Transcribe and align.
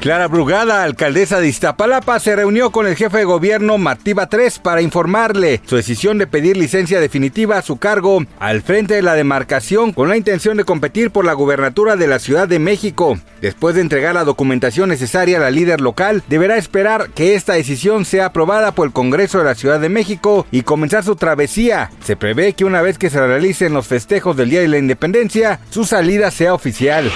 Clara 0.00 0.28
Brugada, 0.28 0.84
alcaldesa 0.84 1.40
de 1.40 1.48
Iztapalapa, 1.48 2.20
se 2.20 2.36
reunió 2.36 2.70
con 2.70 2.86
el 2.86 2.94
jefe 2.94 3.18
de 3.18 3.24
gobierno 3.24 3.76
Martí 3.78 4.12
Batres 4.12 4.58
para 4.58 4.82
informarle 4.82 5.60
su 5.66 5.74
decisión 5.74 6.18
de 6.18 6.26
pedir 6.26 6.56
licencia 6.56 7.00
definitiva 7.00 7.58
a 7.58 7.62
su 7.62 7.78
cargo 7.78 8.24
al 8.38 8.62
frente 8.62 8.94
de 8.94 9.02
la 9.02 9.14
demarcación 9.14 9.92
con 9.92 10.08
la 10.08 10.16
intención 10.16 10.56
de 10.56 10.64
competir 10.64 11.10
por 11.10 11.24
la 11.24 11.32
gubernatura 11.32 11.96
de 11.96 12.06
la 12.06 12.18
Ciudad 12.18 12.46
de 12.46 12.58
México. 12.58 13.18
Después 13.40 13.74
de 13.74 13.80
entregar 13.80 14.14
la 14.14 14.24
documentación 14.24 14.88
necesaria 14.88 15.38
a 15.38 15.40
la 15.40 15.50
líder 15.50 15.80
local, 15.80 16.22
deberá 16.28 16.56
esperar 16.56 17.10
que 17.10 17.34
esta 17.34 17.54
decisión 17.54 18.04
sea 18.04 18.26
aprobada 18.26 18.72
por 18.72 18.86
el 18.86 18.92
Congreso 18.92 19.38
de 19.38 19.44
la 19.44 19.54
Ciudad 19.54 19.80
de 19.80 19.88
México 19.88 20.46
y 20.52 20.62
comenzar 20.62 21.04
su 21.04 21.16
travesía. 21.16 21.90
Se 22.04 22.16
prevé 22.16 22.52
que 22.52 22.64
una 22.64 22.82
vez 22.82 22.98
que 22.98 23.10
se 23.10 23.26
realicen 23.26 23.72
los 23.72 23.88
festejos 23.88 24.36
del 24.36 24.50
Día 24.50 24.60
de 24.60 24.68
la 24.68 24.78
Independencia, 24.78 25.58
su 25.70 25.84
salida 25.84 26.30
sea 26.30 26.54
oficial. 26.54 27.10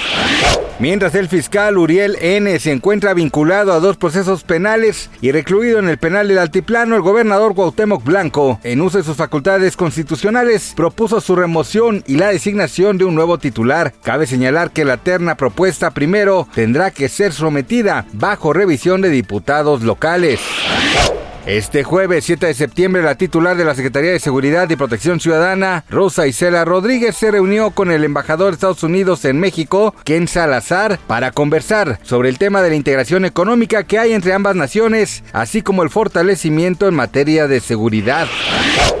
Mientras 0.81 1.13
el 1.13 1.27
fiscal 1.29 1.77
Uriel 1.77 2.17
N. 2.19 2.57
se 2.57 2.71
encuentra 2.81 3.13
vinculado 3.13 3.73
a 3.73 3.79
dos 3.79 3.95
procesos 3.95 4.43
penales 4.43 5.11
y 5.21 5.31
recluido 5.31 5.77
en 5.77 5.87
el 5.87 5.99
penal 5.99 6.27
del 6.27 6.39
Altiplano, 6.39 6.95
el 6.95 7.03
gobernador 7.03 7.53
Cuauhtémoc 7.53 8.03
Blanco, 8.03 8.59
en 8.63 8.81
uso 8.81 8.97
de 8.97 9.03
sus 9.03 9.17
facultades 9.17 9.77
constitucionales, 9.77 10.73
propuso 10.75 11.21
su 11.21 11.35
remoción 11.35 12.03
y 12.07 12.15
la 12.15 12.29
designación 12.29 12.97
de 12.97 13.05
un 13.05 13.13
nuevo 13.13 13.37
titular. 13.37 13.93
Cabe 14.01 14.25
señalar 14.25 14.71
que 14.71 14.83
la 14.83 14.97
terna 14.97 15.35
propuesta 15.37 15.91
primero 15.91 16.47
tendrá 16.55 16.89
que 16.89 17.07
ser 17.07 17.33
sometida 17.33 18.07
bajo 18.13 18.51
revisión 18.51 19.01
de 19.01 19.09
diputados 19.09 19.83
locales. 19.83 20.39
Este 21.47 21.83
jueves 21.83 22.23
7 22.25 22.45
de 22.45 22.53
septiembre, 22.53 23.01
la 23.01 23.15
titular 23.15 23.57
de 23.57 23.65
la 23.65 23.73
Secretaría 23.73 24.11
de 24.11 24.19
Seguridad 24.19 24.69
y 24.69 24.75
Protección 24.75 25.19
Ciudadana, 25.19 25.83
Rosa 25.89 26.27
Isela 26.27 26.65
Rodríguez, 26.65 27.17
se 27.17 27.31
reunió 27.31 27.71
con 27.71 27.91
el 27.91 28.03
embajador 28.03 28.51
de 28.51 28.53
Estados 28.53 28.83
Unidos 28.83 29.25
en 29.25 29.39
México, 29.39 29.95
Ken 30.03 30.27
Salazar, 30.27 30.99
para 31.07 31.31
conversar 31.31 31.99
sobre 32.03 32.29
el 32.29 32.37
tema 32.37 32.61
de 32.61 32.69
la 32.69 32.75
integración 32.75 33.25
económica 33.25 33.83
que 33.83 33.97
hay 33.97 34.13
entre 34.13 34.33
ambas 34.33 34.55
naciones, 34.55 35.23
así 35.33 35.63
como 35.63 35.81
el 35.81 35.89
fortalecimiento 35.89 36.87
en 36.87 36.93
materia 36.93 37.47
de 37.47 37.59
seguridad. 37.59 38.27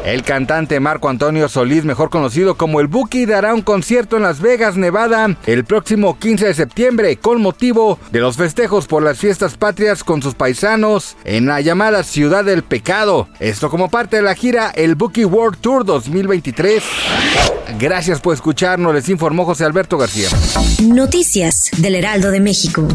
El 0.05 0.23
cantante 0.23 0.79
Marco 0.79 1.09
Antonio 1.09 1.47
Solís, 1.47 1.85
mejor 1.85 2.09
conocido 2.09 2.55
como 2.55 2.79
el 2.79 2.87
Buki, 2.87 3.25
dará 3.25 3.53
un 3.53 3.61
concierto 3.61 4.17
en 4.17 4.23
Las 4.23 4.41
Vegas, 4.41 4.75
Nevada, 4.75 5.37
el 5.45 5.63
próximo 5.63 6.17
15 6.17 6.47
de 6.47 6.53
septiembre, 6.53 7.17
con 7.17 7.41
motivo 7.41 7.99
de 8.11 8.19
los 8.19 8.37
festejos 8.37 8.87
por 8.87 9.03
las 9.03 9.19
fiestas 9.19 9.55
patrias 9.55 10.03
con 10.03 10.21
sus 10.21 10.35
paisanos 10.35 11.15
en 11.23 11.45
la 11.45 11.61
llamada 11.61 12.03
Ciudad 12.03 12.43
del 12.43 12.63
Pecado. 12.63 13.27
Esto 13.39 13.69
como 13.69 13.89
parte 13.89 14.17
de 14.17 14.23
la 14.23 14.35
gira 14.35 14.71
El 14.75 14.95
Bookie 14.95 15.25
World 15.25 15.59
Tour 15.61 15.85
2023. 15.85 16.83
Gracias 17.79 18.19
por 18.19 18.33
escucharnos, 18.33 18.93
les 18.93 19.07
informó 19.09 19.45
José 19.45 19.65
Alberto 19.65 19.97
García. 19.97 20.29
Noticias 20.81 21.69
del 21.77 21.95
Heraldo 21.95 22.31
de 22.31 22.39
México. 22.39 22.87